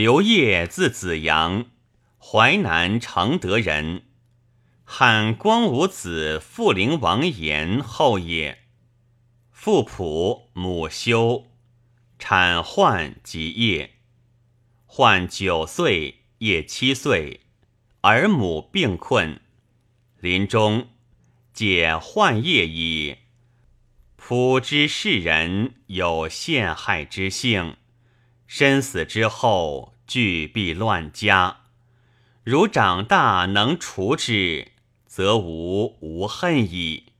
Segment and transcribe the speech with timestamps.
[0.00, 1.66] 刘烨字子阳，
[2.18, 4.04] 淮南承德人，
[4.82, 8.60] 汉光武子傅陵王延后也。
[9.50, 11.48] 父仆母修，
[12.18, 13.96] 产宦及业。
[14.88, 17.40] 宦九岁，业七岁，
[18.00, 19.38] 儿母病困，
[20.18, 20.88] 临终
[21.52, 23.18] 解宦业矣。
[24.18, 27.76] 仆知世人有陷害之性，
[28.52, 31.58] 身死之后，俱必乱家。
[32.42, 34.72] 如长大能除之，
[35.06, 37.12] 则无无恨矣。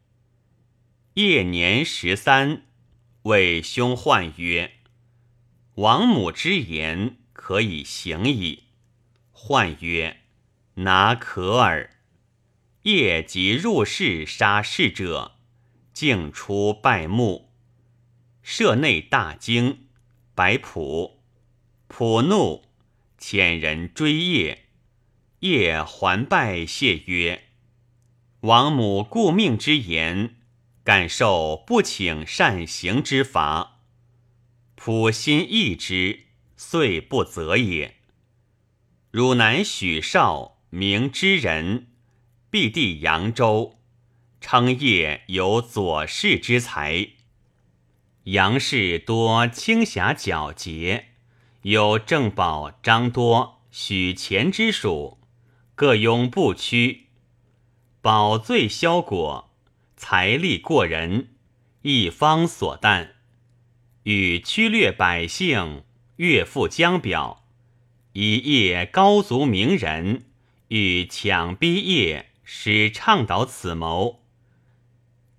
[1.14, 2.62] 夜年十三，
[3.22, 4.72] 谓兄唤曰
[5.76, 8.64] ：“王母之言可以行矣。”
[9.30, 10.22] 唤曰
[10.82, 11.90] ：“拿可耳。”
[12.82, 15.36] 夜即入室杀侍者，
[15.92, 17.52] 径出拜墓。
[18.42, 19.86] 舍内大惊，
[20.34, 21.19] 白普，
[21.92, 22.62] 普怒，
[23.18, 24.66] 遣人追夜。
[25.40, 27.48] 夜还拜谢曰
[28.42, 30.36] ：“王母顾命之言。”
[30.84, 33.80] 敢受不请善行之罚，
[34.76, 37.96] 普心义之，遂不责也。
[39.10, 41.88] 汝南许绍，明之人，
[42.48, 43.78] 必地扬州，
[44.40, 47.08] 称业有左氏之才。
[48.24, 51.09] 杨氏多轻侠皎洁，
[51.62, 55.18] 有郑宝、张多、许乾之属，
[55.74, 57.08] 各拥不屈。
[58.00, 59.50] 宝最萧果。
[59.94, 61.34] 财力过人，
[61.82, 63.10] 一方所惮，
[64.04, 65.84] 与驱掠百姓，
[66.16, 67.44] 越富江表，
[68.14, 70.24] 以业高族名人，
[70.68, 74.22] 欲抢逼业，使倡导此谋。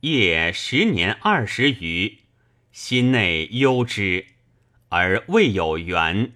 [0.02, 2.19] 业十年二十余，
[2.72, 4.28] 心内忧之，
[4.92, 6.34] 而未有缘。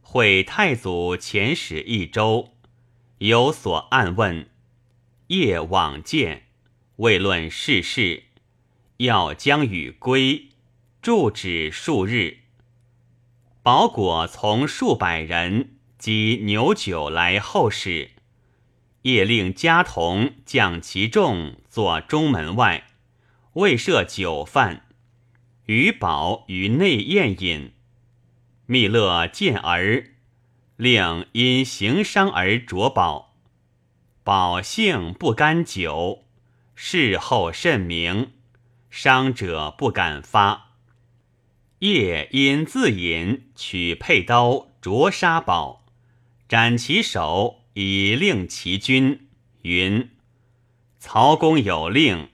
[0.00, 2.52] 会太祖遣使一周，
[3.18, 4.48] 有所暗问，
[5.28, 6.44] 夜往见。
[6.96, 8.24] 未论世事，
[8.98, 10.48] 要将与归，
[11.02, 12.38] 住止数日。
[13.62, 18.12] 保果从数百人及牛酒来后使，
[19.02, 22.86] 夜令家童将其众坐中门外，
[23.54, 24.85] 未设酒饭，
[25.66, 27.72] 于宝于内宴饮。
[28.66, 30.12] 密勒见儿，
[30.76, 33.36] 令因行伤而着宝，
[34.24, 36.24] 宝性不甘酒。
[36.74, 38.32] 事后甚明，
[38.90, 40.72] 伤者不敢发。
[41.78, 45.86] 夜因自饮，取佩刀灼杀宝，
[46.48, 49.28] 斩其手以令其君。
[49.62, 50.10] 云：
[50.98, 52.28] 曹公有令，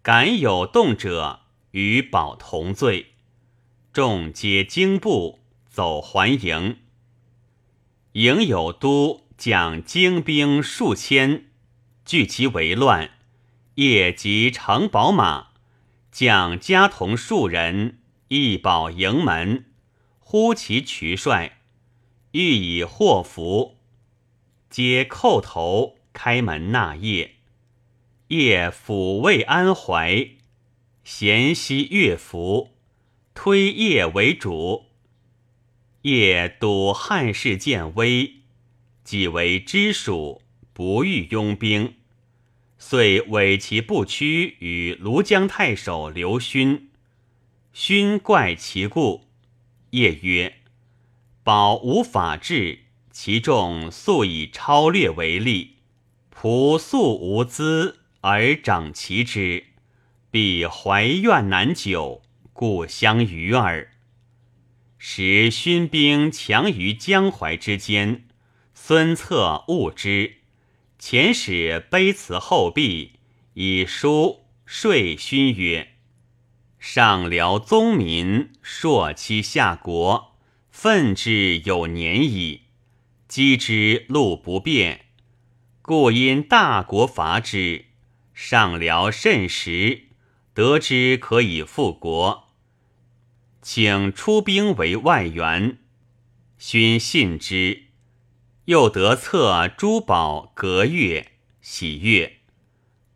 [0.00, 1.41] 敢有动者，
[1.72, 3.12] 与宝同罪。
[3.92, 6.78] 众皆惊怖，走还营。
[8.12, 11.46] 营有都将精兵数千，
[12.04, 13.10] 聚其为乱。
[13.76, 15.48] 夜及乘宝马，
[16.10, 19.66] 将家童数人，一保营门，
[20.18, 21.60] 呼其渠帅，
[22.32, 23.78] 欲以祸福，
[24.68, 27.36] 皆叩头开门纳夜。
[28.28, 30.28] 夜抚慰安怀，
[31.04, 32.70] 咸息乐服，
[33.34, 34.86] 推夜为主。
[36.02, 38.34] 夜睹汉室渐危，
[39.02, 40.42] 己为知属，
[40.72, 41.94] 不欲拥兵。
[42.78, 46.90] 遂委其不屈与庐江太守刘勋，
[47.72, 49.22] 勋怪其故，
[49.90, 50.56] 夜曰
[51.44, 52.80] ：“保无法治，
[53.10, 55.76] 其众素以超略为利，
[56.34, 59.66] 仆素无资而长其之，
[60.32, 62.22] 必怀怨难久，
[62.54, 63.92] 故相与耳。”
[64.96, 68.24] 时勋兵强于江淮之间，
[68.72, 70.38] 孙策误之。
[70.98, 73.18] 遣使卑辞后壁，
[73.52, 75.96] 以书说勋曰
[76.80, 80.36] ：“上辽宗民朔期下国，
[80.70, 82.62] 愤之有年矣。
[83.28, 85.06] 击之路不便，
[85.82, 87.84] 故因大国伐之。
[88.32, 90.04] 上辽甚时，
[90.54, 92.48] 得知可以复国，
[93.60, 95.78] 请出兵为外援。
[96.58, 97.84] 勋信之。”
[98.66, 102.38] 又得策珠宝隔月，喜悦，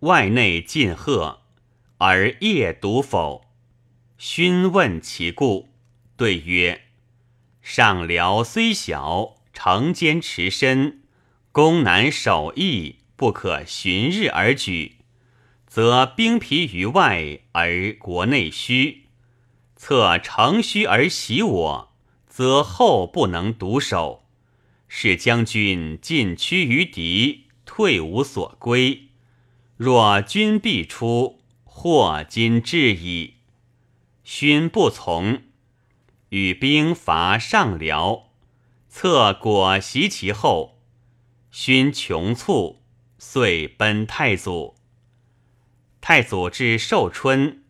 [0.01, 1.43] 外内尽贺，
[1.99, 3.45] 而夜独否？
[4.19, 5.69] 勋问其故，
[6.17, 6.87] 对曰：
[7.63, 11.03] 上辽虽小，城坚持深，
[11.53, 14.96] 攻难守易，不可旬日而举，
[15.77, 19.09] 则兵疲于外而国内虚。
[19.77, 21.93] 策乘虚而袭我，
[22.27, 24.25] 则后不能独守，
[24.89, 29.09] 使将军进趋于敌，退无所归。
[29.77, 33.35] 若军必出，祸今至矣。
[34.25, 35.43] 勋不从，
[36.31, 38.31] 与兵伐上辽，
[38.89, 40.79] 策果袭其后。
[41.51, 42.81] 勋穷促，
[43.19, 44.75] 遂奔太祖。
[46.09, 47.65] 太祖至寿春，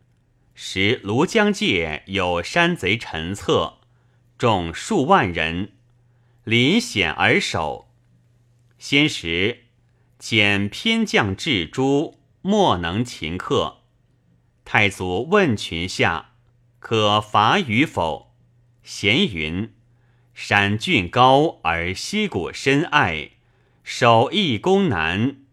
[0.55, 3.79] 时庐江界有山贼陈策，
[4.37, 5.73] 众数万人，
[6.44, 7.91] 临险而守。
[8.77, 9.61] 先时
[10.21, 13.79] 遣偏将至诸，莫能擒克。
[14.67, 16.33] 太祖问群下，
[16.79, 18.35] 可伐与否？
[18.83, 19.73] 咸云：
[20.35, 23.31] 山峻高而溪谷深隘，
[23.83, 25.46] 守易攻难。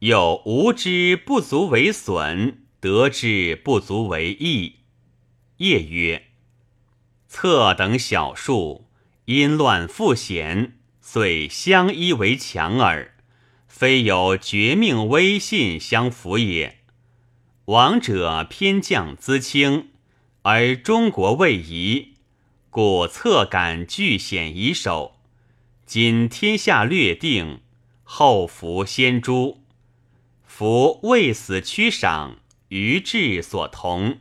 [0.00, 4.76] 有无之不足为损，得之不足为益。
[5.58, 6.28] 业曰：
[7.28, 8.86] 策等小数，
[9.26, 13.14] 因乱复险，遂相依为强耳，
[13.68, 16.78] 非有绝命威信相扶也。
[17.66, 19.90] 王者偏将资轻，
[20.40, 22.14] 而中国未移，
[22.70, 25.16] 故策敢拒险以守。
[25.84, 27.60] 今天下略定，
[28.02, 29.59] 后服先诛。
[30.60, 32.36] 夫未死屈赏，
[32.68, 34.18] 于志所同，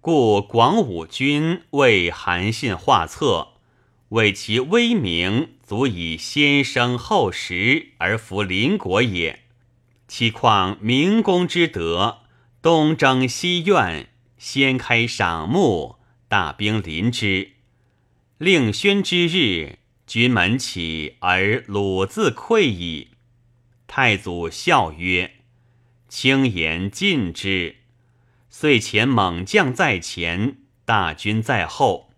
[0.00, 3.48] 故广武君为韩信画策，
[4.10, 9.40] 为其威名足以先生后实而服邻国也。
[10.06, 12.18] 岂况明公之德，
[12.62, 15.96] 东征西怨，先开赏目，
[16.28, 17.54] 大兵临之，
[18.38, 23.08] 令宣之日，军门起而鲁自溃矣。
[23.96, 25.36] 太祖笑曰
[26.10, 27.76] ：“轻言尽之。”
[28.50, 32.10] 遂遣猛将在前，大军在后。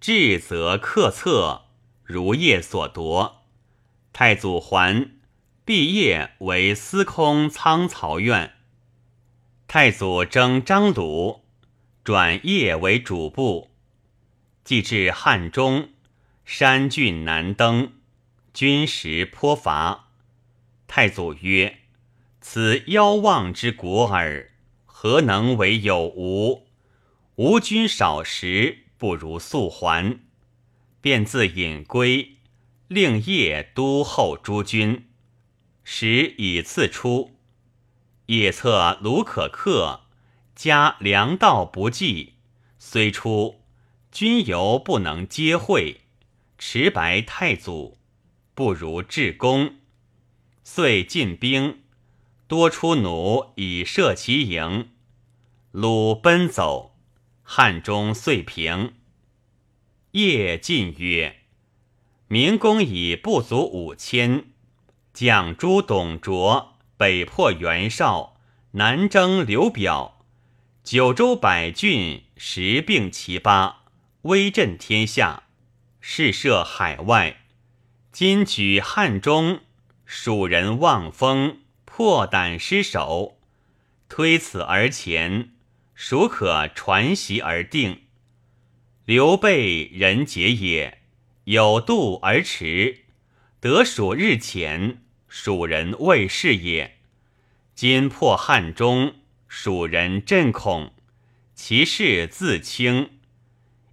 [0.00, 1.66] 至则克策，
[2.02, 3.44] 如夜所夺。
[4.12, 5.12] 太祖还，
[5.64, 8.54] 毕业为司空仓曹院。
[9.68, 11.44] 太祖征张鲁，
[12.02, 13.70] 转业为主簿。
[14.64, 15.90] 既至汉中，
[16.44, 17.92] 山峻难登，
[18.52, 20.08] 军食颇乏。
[20.94, 21.78] 太祖曰
[22.42, 24.50] ：“此妖妄之国耳，
[24.84, 26.66] 何能为有无？
[27.36, 30.20] 吾君少食，不如速还。”
[31.00, 32.36] 便自引归，
[32.88, 35.08] 令夜都后诸军。
[35.82, 37.38] 时已次出，
[38.26, 40.00] 夜策卢可克，
[40.54, 42.34] 加粮道不济，
[42.78, 43.62] 虽出，
[44.10, 46.02] 军犹不能接会，
[46.58, 47.96] 持白太祖，
[48.54, 49.76] 不如至公。
[50.74, 51.82] 遂进兵，
[52.48, 54.88] 多出弩以射其营。
[55.70, 56.96] 鲁奔走，
[57.42, 58.94] 汉中遂平。
[60.12, 61.40] 夜进曰
[62.26, 64.46] ：“明公以不足五千，
[65.12, 68.40] 将诸董卓，北破袁绍，
[68.70, 70.24] 南征刘表，
[70.82, 73.82] 九州百郡十并其八，
[74.22, 75.42] 威震天下，
[76.00, 77.42] 势涉海外。
[78.10, 79.60] 今举汉中。”
[80.14, 83.38] 蜀人望风，破胆失守，
[84.10, 85.52] 推此而前，
[85.94, 88.02] 孰可传习而定？
[89.06, 90.98] 刘备人杰也，
[91.44, 93.06] 有度而驰，
[93.58, 96.98] 得蜀日前，蜀人未是也。
[97.74, 99.14] 今破汉中，
[99.48, 100.92] 蜀人震恐，
[101.54, 103.08] 其势自轻，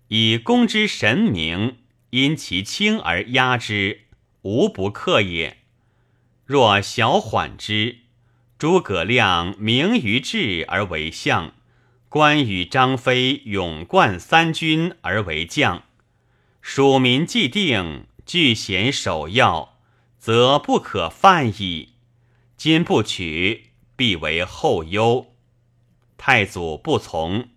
[0.10, 1.78] 以攻之神明，
[2.10, 4.02] 因其轻而压之，
[4.42, 5.59] 无不克也。
[6.50, 7.98] 若小缓之，
[8.58, 11.54] 诸葛亮明于智而为相，
[12.10, 15.84] 关羽、张飞勇冠三军而为将，
[16.60, 19.78] 蜀民既定，据险守要，
[20.18, 21.90] 则不可犯矣。
[22.58, 25.36] 今不取，必为后忧。
[26.18, 27.50] 太祖不从，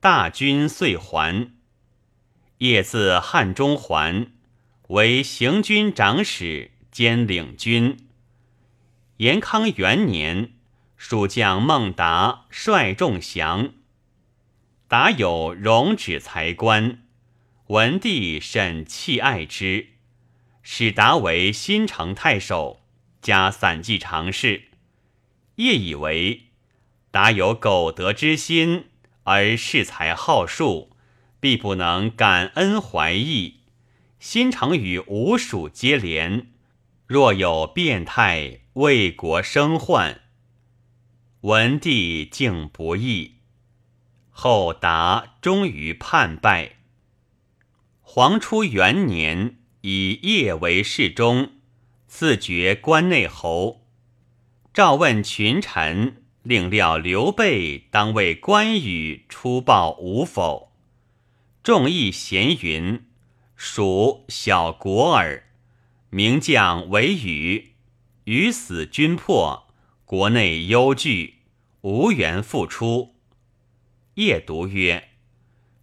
[0.00, 1.50] 大军遂还。
[2.56, 4.28] 夜自汉中还，
[4.88, 7.98] 为行军长史兼领军。
[9.18, 10.54] 延康元年，
[10.96, 13.74] 蜀将孟达率众降。
[14.88, 17.04] 达有容止才官，
[17.68, 19.90] 文帝甚弃爱之，
[20.62, 22.82] 使达为新城太守，
[23.22, 24.64] 加散骑常侍。
[25.56, 26.48] 业以为
[27.12, 28.86] 达有苟得之心，
[29.22, 30.90] 而恃才好术，
[31.38, 33.60] 必不能感恩怀义。
[34.18, 36.48] 新城与吴蜀接连，
[37.06, 38.62] 若有变态。
[38.74, 40.22] 为国生患，
[41.42, 43.34] 文帝竟不义。
[44.30, 46.78] 后达终于叛败。
[48.00, 51.52] 皇初元年，以叶为侍中，
[52.08, 53.86] 赐爵关内侯。
[54.72, 60.72] 诏问群臣，令料刘备当为关羽出报无否？
[61.62, 63.06] 众议咸云
[63.54, 65.44] ：“蜀小国耳，
[66.10, 67.73] 名将为羽，
[68.24, 69.68] 于死军破，
[70.04, 71.40] 国内忧惧，
[71.82, 73.14] 无缘复出。”
[74.14, 75.08] 夜读曰：“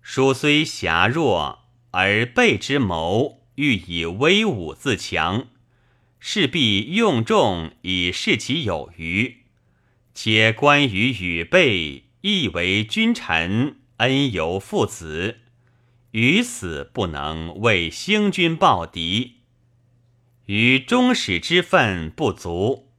[0.01, 5.47] 蜀虽狭弱，而备之谋欲以威武自强，
[6.19, 9.37] 势必用众以示其有余。
[10.13, 15.39] 且关羽与备亦为君臣，恩由父子。”
[16.11, 19.37] 于死不能为兴军报敌，
[20.45, 22.89] 于终始之分不足。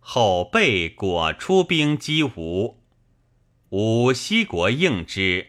[0.00, 2.80] 后备果出兵击吴，
[3.70, 5.48] 吴西国应之，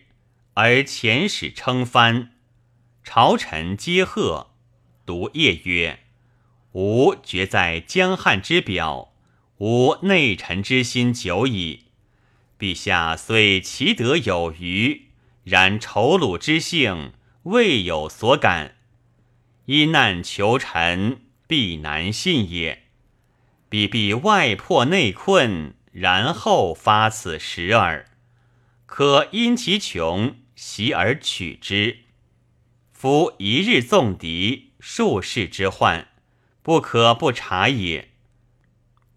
[0.54, 2.32] 而遣使称藩。
[3.04, 4.52] 朝臣皆贺。
[5.06, 6.00] 独夜曰
[6.74, 9.14] ：“吾决在江汉之表，
[9.60, 11.86] 吾内臣之心久矣。
[12.60, 15.04] 陛下虽其德有余。”
[15.48, 18.76] 然仇虏之性未有所感，
[19.68, 22.84] 因难求臣，必难信也。
[23.68, 28.06] 必必外破内困，然后发此时耳。
[28.86, 31.98] 可因其穷，袭而取之。
[32.94, 36.08] 夫一日纵敌，数世之患，
[36.64, 38.12] 不可不察也。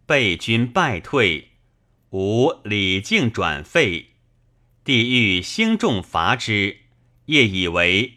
[0.05, 1.51] 备军败退，
[2.11, 4.15] 吾礼敬转废。
[4.83, 6.79] 帝欲兴众伐之，
[7.27, 8.15] 业以为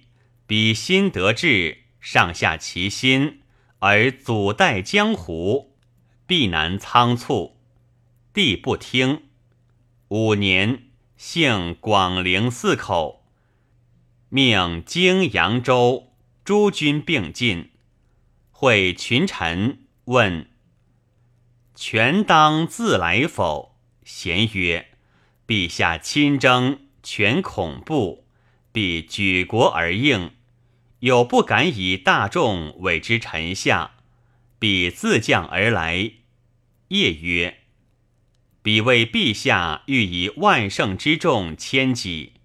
[0.48, 3.40] 彼心得志，上下齐心，
[3.80, 5.78] 而阻待江湖，
[6.28, 7.56] 必难仓促。
[8.34, 9.24] 帝不听。
[10.10, 13.24] 五年，幸广陵四口，
[14.28, 16.12] 命荆扬州
[16.44, 17.70] 诸军并进，
[18.52, 20.50] 会群臣问
[21.74, 24.90] ：“权当自来否？”贤曰。
[25.48, 28.26] 陛下亲征，全恐怖，
[28.74, 30.32] 必举国而应。
[31.04, 33.96] 有不敢以大众委之臣下，
[34.58, 36.14] 彼自降而来。
[36.88, 37.58] 夜曰
[38.64, 42.36] ：“彼为陛下欲以万乘之众千己，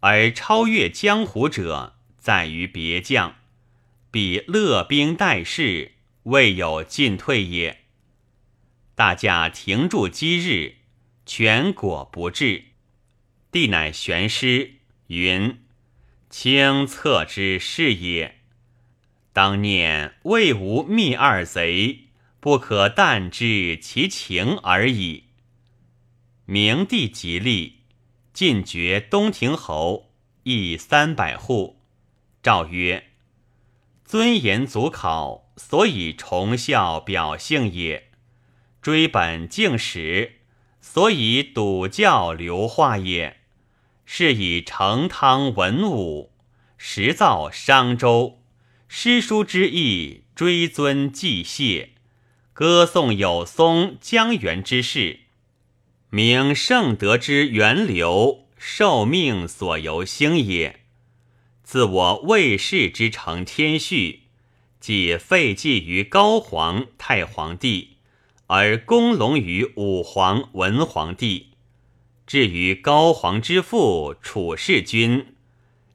[0.00, 3.36] 而超越江湖者，在于别将。
[4.10, 5.92] 彼乐兵待事，
[6.24, 7.84] 未有进退也。
[8.96, 10.78] 大驾停驻积日。”
[11.26, 12.64] 全果不至，
[13.50, 14.74] 帝乃玄师
[15.06, 15.60] 云
[16.36, 18.40] ：“清策之是也。
[19.32, 22.08] 当念魏吴密二贼，
[22.40, 25.26] 不可但知其情而已。”
[26.44, 27.82] 明帝即立，
[28.32, 30.10] 进爵东亭侯，
[30.42, 31.80] 邑三百户。
[32.42, 33.04] 诏曰
[34.04, 38.10] ：“尊严祖考，所以崇孝表性也。
[38.82, 40.40] 追本敬史。”
[40.82, 43.43] 所以笃教流化也，
[44.16, 46.30] 是以成汤文武，
[46.78, 48.38] 实造商周，
[48.86, 51.90] 诗书之意，追尊祭谢，
[52.52, 55.18] 歌颂有松江源之事，
[56.10, 60.82] 明圣德之源流，受命所由兴也。
[61.64, 64.28] 自我魏氏之成天序，
[64.78, 67.96] 即废祭于高皇太皇帝。
[68.46, 71.53] 而功隆于武皇文皇帝，
[72.26, 75.34] 至于高皇之父楚世君，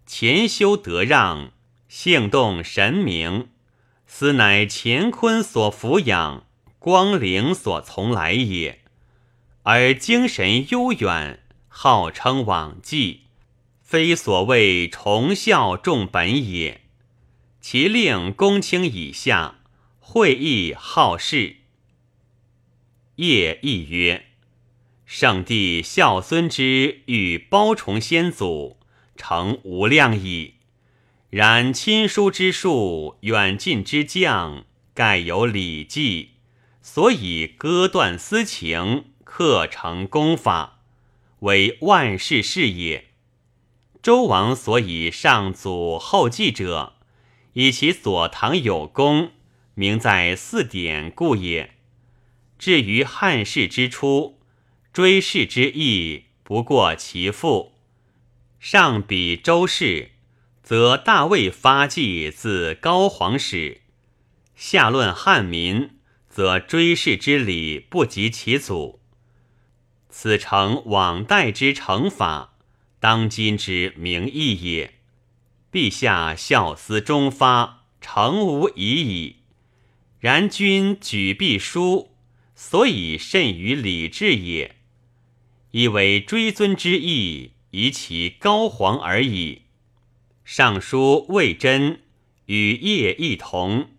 [0.06, 1.52] 前修德让，
[1.88, 3.50] 性动神明，
[4.06, 6.46] 斯乃乾坤所抚养，
[6.78, 8.82] 光灵所从来也。
[9.64, 13.24] 而精神悠远，号称往迹，
[13.82, 16.82] 非所谓崇孝重本也。
[17.60, 19.60] 其令公卿以下，
[20.00, 21.58] 会议好事。
[23.16, 24.28] 业亦曰
[25.12, 28.78] ：“圣帝孝孙之欲包崇先祖，
[29.16, 30.58] 诚无量矣。
[31.32, 36.34] 然亲疏之术，远近之将，盖有礼记，
[36.84, 40.82] 所以割断私情，克成功法，
[41.40, 43.06] 为万世事也。
[44.04, 46.94] 周王所以上祖后继者，
[47.54, 49.32] 以其所唐有功，
[49.74, 51.72] 名在四典故也。”
[52.60, 54.39] 至于汉室之初，
[55.00, 57.72] 追谥之意不过其父。
[58.60, 60.12] 上比周氏，
[60.62, 63.78] 则大魏发迹自高皇始；
[64.58, 65.92] 下论汉民，
[66.28, 69.00] 则追谥之礼不及其祖。
[70.10, 72.58] 此诚往代之成法，
[73.00, 74.96] 当今之名义也。
[75.72, 79.38] 陛下孝思忠发，诚无疑矣。
[80.20, 82.12] 然君举必书，
[82.54, 84.76] 所以甚于礼制也。
[85.72, 89.64] 以为追尊之意，以其高皇而已。
[90.44, 92.02] 尚书魏真
[92.46, 93.92] 与业一同，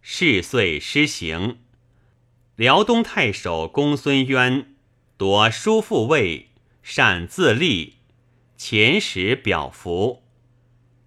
[0.00, 1.58] 事遂施行。
[2.56, 4.74] 辽东太守公孙渊
[5.16, 6.48] 夺叔父位，
[6.82, 7.94] 擅自立，
[8.56, 10.24] 前时表服。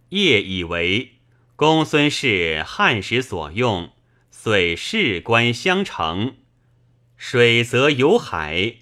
[0.10, 1.16] 业以为
[1.58, 3.92] 公孙氏汉时所用，
[4.32, 6.38] 遂事官相承。
[7.18, 8.76] 水则有海，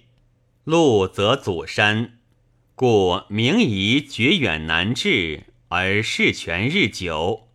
[0.64, 2.18] 路则阻山，
[2.74, 7.48] 故明夷绝远难至，而事权日久。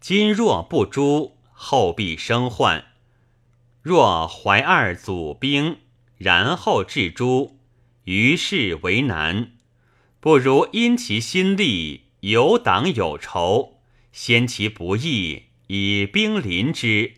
[0.00, 2.84] 今若不诛，后必生患。
[3.82, 5.78] 若怀二祖兵，
[6.16, 7.58] 然后至诸，
[8.04, 9.54] 于是为难。
[10.20, 12.02] 不如因其心力。
[12.20, 13.80] 有党有仇，
[14.10, 17.16] 先其不义，以兵临之，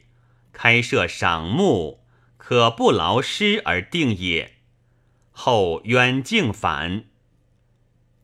[0.52, 2.00] 开设赏目，
[2.38, 4.55] 可不劳师而定也。
[5.38, 7.04] 后远敬反，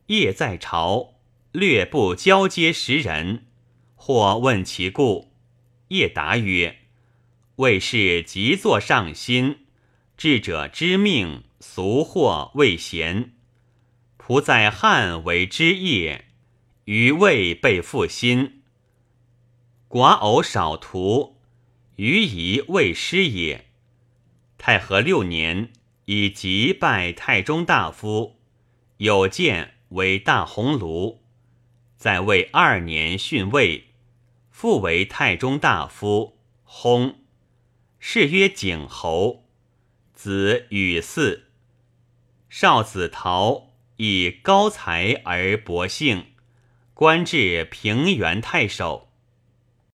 [0.07, 1.13] 夜在朝，
[1.51, 3.45] 略不交接时人，
[3.93, 5.31] 或问其故，
[5.89, 6.79] 夜答曰
[7.57, 9.59] ：“魏氏急作上心，
[10.17, 13.33] 智者之命，俗或未贤。
[14.17, 16.25] 仆在汉为之业。”
[16.85, 18.63] 余未被负心，
[19.87, 21.37] 寡偶少徒，
[21.95, 23.67] 余疑未失也。
[24.57, 25.71] 太和六年，
[26.05, 28.37] 以即拜太中大夫，
[28.97, 31.19] 有见为大鸿胪。
[31.95, 33.85] 在位二年逊位，
[34.51, 37.15] 复为太中大夫，薨。
[37.99, 39.45] 谥曰景侯，
[40.13, 41.43] 子与嗣。
[42.49, 46.25] 少子陶以高才而博幸。
[46.93, 49.02] 官至平原太守。